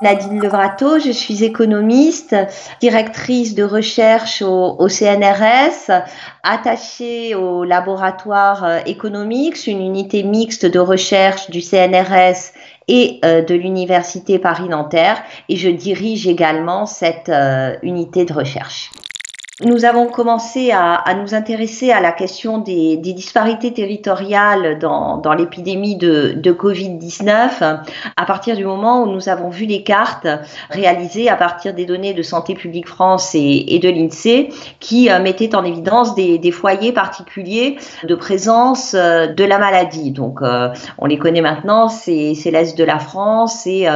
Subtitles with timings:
[0.00, 2.36] Nadine Levrato, je suis économiste,
[2.80, 5.90] directrice de recherche au, CNRS,
[6.44, 12.52] attachée au laboratoire euh, économique, une unité mixte de recherche du CNRS
[12.86, 18.90] et euh, de l'Université Paris-Nanterre, et je dirige également cette euh, unité de recherche.
[19.64, 25.18] Nous avons commencé à, à, nous intéresser à la question des, des disparités territoriales dans,
[25.18, 27.80] dans l'épidémie de, de Covid-19
[28.16, 30.28] à partir du moment où nous avons vu les cartes
[30.70, 35.20] réalisées à partir des données de Santé publique France et, et de l'INSEE qui euh,
[35.20, 40.12] mettaient en évidence des, des, foyers particuliers de présence euh, de la maladie.
[40.12, 40.68] Donc, euh,
[40.98, 43.88] on les connaît maintenant, c'est l'Est de la France et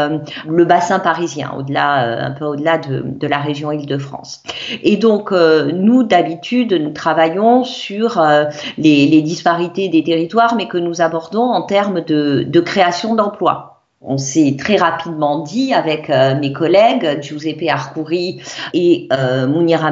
[0.48, 4.42] le bassin parisien, au-delà, un peu au-delà de, de, la région Île-de-France.
[4.82, 5.32] Et donc,
[5.72, 8.44] nous, d'habitude, nous travaillons sur euh,
[8.78, 13.82] les, disparités des territoires, mais que nous abordons en termes de, création d'emplois.
[14.00, 18.40] On s'est très rapidement dit avec euh, mes collègues Giuseppe Arcouri
[18.74, 19.88] et euh, Mounir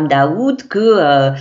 [0.68, 1.32] que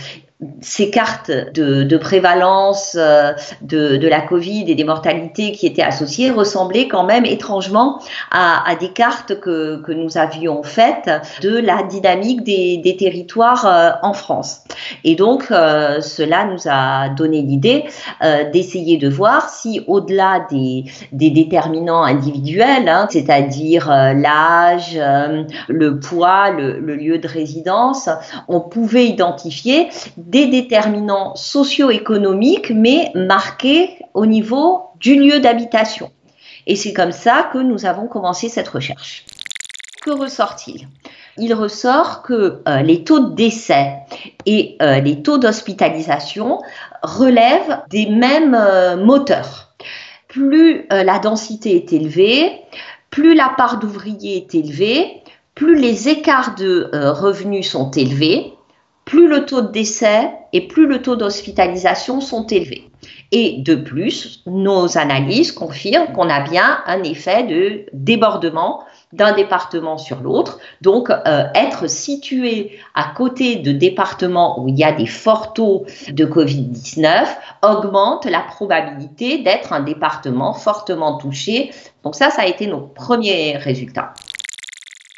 [0.62, 6.88] ces cartes de, prévalence euh, de, la Covid et des mortalités qui étaient associées ressemblaient
[6.88, 8.00] quand même étrangement
[8.32, 11.10] à, des cartes que, nous avions faites
[11.42, 14.62] de la dynamique des, territoires euh, en France.
[15.04, 17.86] Et donc, euh, cela nous a donné l'idée
[18.54, 25.00] d'essayer de voir si, au-delà des, déterminants individuels, hein, c'est-à-dire l'âge,
[25.68, 28.10] le poids, le, le lieu de résidence,
[28.48, 29.90] on pouvait identifier
[30.30, 36.12] des déterminants socio-économiques, mais marqués au niveau du lieu d'habitation.
[36.68, 39.26] Et c'est comme ça que nous avons commencé cette recherche.
[40.04, 40.88] Que ressort-il?
[41.38, 43.94] Il ressort que euh, les taux de décès
[44.46, 46.62] et euh, les taux d'hospitalisation
[47.02, 49.74] relèvent des mêmes euh, moteurs.
[50.28, 52.52] Plus la densité est élevée,
[53.10, 55.24] plus la part d'ouvriers est élevée,
[55.56, 58.54] plus les écarts de revenus sont élevés,
[59.10, 62.92] plus le taux de décès et plus le taux d'hospitalisation sont élevés.
[63.32, 69.98] Et de plus, nos analyses confirment qu'on a bien un effet de débordement d'un département
[69.98, 70.60] sur l'autre.
[70.82, 75.88] Donc, euh, être situé à côté de départements où il y a des forts taux
[76.10, 77.26] de Covid-19
[77.64, 81.72] augmente la probabilité d'être un département fortement touché.
[82.04, 84.14] Donc ça, ça a été nos premiers résultats.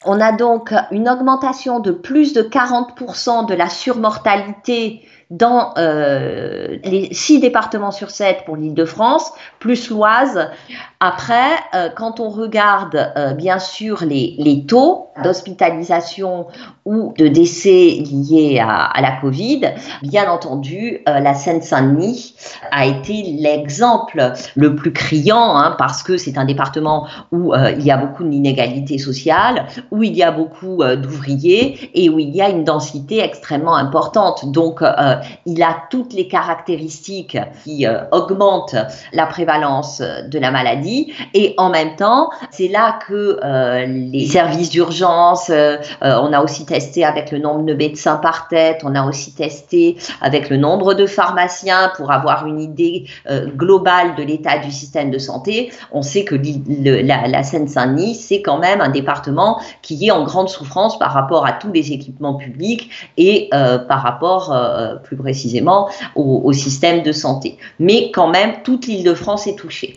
[0.04, 7.14] On a donc une augmentation de plus de 40% de la surmortalité dans euh, les
[7.14, 10.50] six départements sur sept pour l'île de France, plus l'Oise.
[11.00, 16.48] Après, euh, quand on regarde euh, bien sûr les, taux d'hospitalisation
[16.86, 19.62] ou de décès liés à, à la Covid,
[20.04, 22.36] bien entendu, la Seine-Saint-Denis
[22.72, 27.92] a été l'exemple le plus criant hein, parce que c'est un département où il y
[27.92, 32.50] a beaucoup d'inégalités sociales, où il y a beaucoup d'ouvriers et où il y a
[32.50, 34.52] une densité extrêmement importante.
[34.52, 34.84] Donc,
[35.46, 38.76] il a toutes les caractéristiques qui euh, augmentent
[39.14, 44.70] la prévalence de la maladie et en même temps, c'est là que euh, les services
[44.70, 49.06] d'urgence, euh, on a aussi testé avec le nombre de médecins par tête, on a
[49.06, 53.06] aussi testé avec le nombre de pharmaciens pour avoir une idée
[53.56, 55.72] globale de l'état du système de santé.
[55.92, 60.50] On sait que la, la Seine-Saint-Denis, c'est quand même un département qui est en grande
[60.50, 64.54] souffrance par rapport à tous les équipements publics et par rapport
[65.12, 67.58] plus précisément au, système de santé.
[67.80, 69.94] Mais quand même, toute l'île de France est touchée.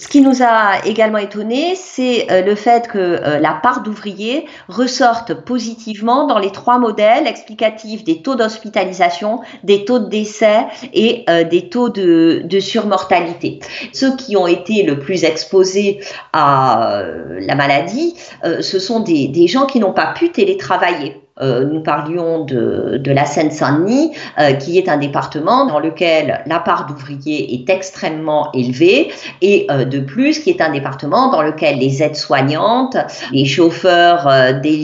[0.00, 4.46] Ce qui nous a également étonné, c'est euh, le fait que euh, la part d'ouvriers
[4.68, 11.24] ressorte positivement dans les trois modèles explicatifs des taux d'hospitalisation, des taux de décès et
[11.28, 13.58] euh, des taux de, surmortalité.
[13.92, 16.00] Ceux qui ont été le plus exposés
[16.32, 17.02] à
[17.40, 21.16] la maladie, ce sont des gens qui n'ont pas pu télétravailler.
[21.40, 26.58] Euh, nous parlions de, de la Seine-Saint-Denis, euh, qui est un département dans lequel la
[26.58, 29.10] part d'ouvriers est extrêmement élevée,
[29.40, 32.96] et euh, de plus, qui est un département dans lequel les aides-soignantes,
[33.32, 34.76] les chauffeurs des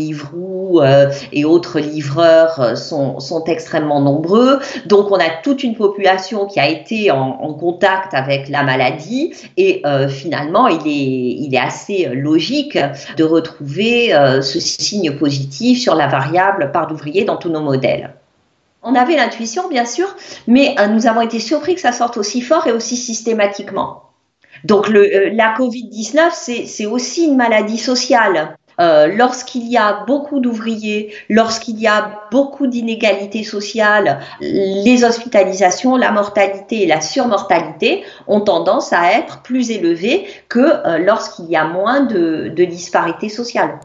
[0.65, 4.59] Deliveroo et autres livreurs sont, sont, extrêmement nombreux.
[4.87, 9.83] Donc, on a toute une population qui a été en, contact avec la maladie, et
[10.09, 12.79] finalement, il est, assez logique
[13.17, 14.11] de retrouver
[14.43, 18.15] ce signe positif sur la variable part d'ouvriers dans tous nos modèles.
[18.87, 20.15] On avait l'intuition, bien sûr,
[20.47, 24.03] mais euh, nous avons été surpris que ça sorte aussi fort et aussi systématiquement.
[24.65, 28.59] Donc euh, la Covid-19, c'est aussi une maladie sociale.
[28.81, 36.11] Euh, lorsqu'il y a beaucoup d'ouvriers, lorsqu'il y a beaucoup d'inégalités sociales, les hospitalisations, la
[36.11, 42.01] mortalité et la surmortalité ont tendance à être plus élevées que lorsqu'il y a moins
[42.01, 43.79] de, disparités sociales.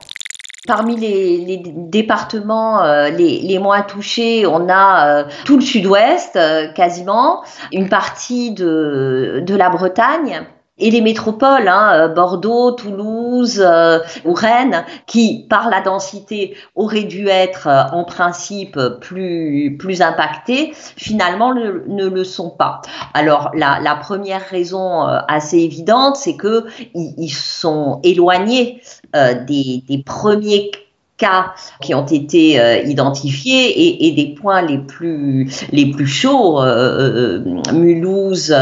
[0.68, 6.38] Parmi les, départements euh, les, moins touchés, on a euh, tout le sud-ouest
[6.76, 10.46] quasiment, une partie de la Bretagne
[10.80, 17.04] et les métropoles, hein, euh, Bordeaux, Toulouse euh, ou Rennes, qui par la densité auraient
[17.04, 22.82] dû être euh, en principe plus plus impactées, finalement ne le sont pas.
[23.14, 28.82] Alors la, la première raison assez évidente, c'est que ils, sont éloignés
[29.14, 30.72] des, des premiers
[31.20, 37.40] cas qui ont été euh, identifiés et, des points les plus les plus chauds, euh,
[37.40, 38.56] euh, Mulhouse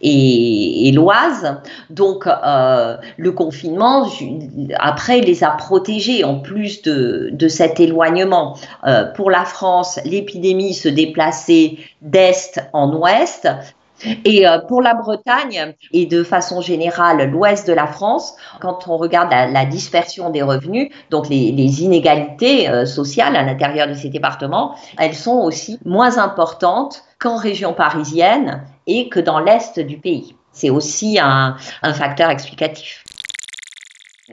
[0.00, 1.56] et, l'Oise.
[1.90, 4.06] Donc le confinement
[4.78, 8.56] après les a protégés en plus de, de cet éloignement.
[9.16, 13.48] pour la France, l'épidémie se déplaçait d'est en ouest.
[14.24, 18.96] Et euh, pour la Bretagne et de façon générale l'ouest de la France, quand on
[18.96, 24.74] regarde la, dispersion des revenus, donc les, inégalités euh, sociales à l'intérieur de ces départements,
[24.98, 30.36] elles sont aussi moins importantes qu'en région parisienne et que dans l'est du pays.
[30.52, 31.56] C'est aussi un
[31.94, 33.04] facteur explicatif.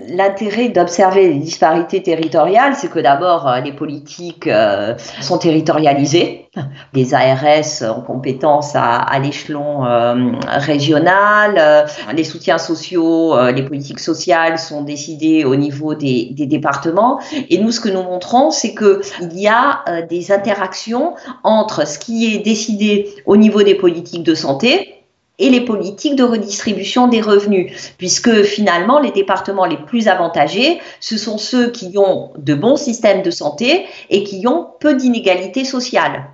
[0.07, 6.49] L'intérêt d'observer les disparités territoriales, c'est que d'abord, euh, les politiques euh, sont territorialisées.
[6.93, 11.85] Les ARS ont compétence à, l'échelon euh, régional.
[12.15, 17.19] Les soutiens sociaux, les politiques sociales sont décidées au niveau des, des départements.
[17.49, 21.99] Et nous, ce que nous montrons, c'est que il y a des interactions entre ce
[21.99, 24.98] qui est décidé au niveau des politiques de santé,
[25.39, 31.17] et les politiques de redistribution des revenus, puisque finalement les départements les plus avantagés, ce
[31.17, 36.27] sont ceux qui ont de bons systèmes de santé et qui ont peu d'inégalités sociales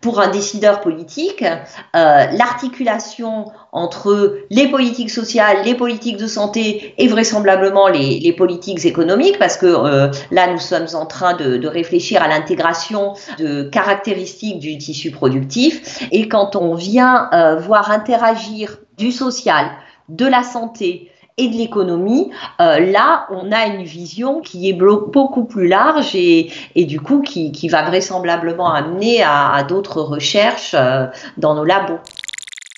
[0.00, 7.06] pour un décideur politique, euh, l'articulation entre les politiques sociales, les politiques de santé et
[7.06, 12.22] vraisemblablement les, politiques économiques, parce que euh, là nous sommes en train de, de réfléchir
[12.22, 19.12] à l'intégration de caractéristiques du tissu productif, et quand on vient euh, voir interagir du
[19.12, 19.70] social,
[20.08, 25.44] de la santé, et de l'économie, euh, là, on a une vision qui est beaucoup
[25.44, 31.06] plus large et, et du coup qui, qui, va vraisemblablement amener à, d'autres recherches euh,
[31.38, 31.98] dans nos labos.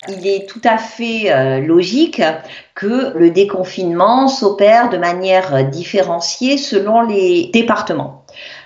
[0.09, 2.21] Il est tout à fait euh, logique
[2.75, 8.25] que le déconfinement s'opère de manière différenciée selon les départements.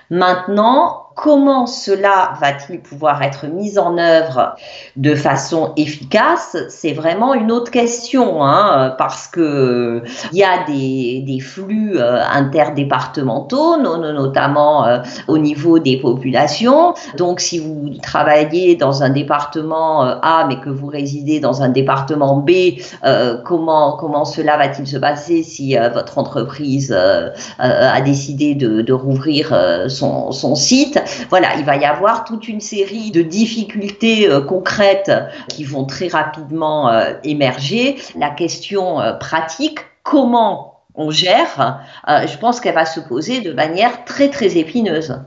[0.10, 4.56] Maintenant, Comment cela va-t-il pouvoir être mis en œuvre
[4.98, 11.24] de façon efficace C'est vraiment une autre question, hein, parce que il y a des,
[11.26, 16.94] des flux euh, interdépartementaux, notamment euh, au niveau des populations.
[17.18, 21.70] Donc, si vous travaillez dans un département euh, A, mais que vous résidez dans un
[21.70, 22.52] département B,
[23.44, 26.96] comment comment cela va-t-il se passer si votre entreprise
[27.58, 31.00] a décidé de, de rouvrir son, son site?
[31.30, 35.12] Voilà, il va y avoir toute une série de difficultés euh, concrètes
[35.50, 37.98] qui vont très rapidement euh, émerger.
[38.18, 44.04] La question euh, pratique, comment on gère, je pense qu'elle va se poser de manière
[44.06, 45.20] très très épineuse.